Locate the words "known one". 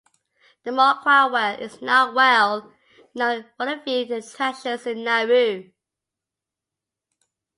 3.13-3.67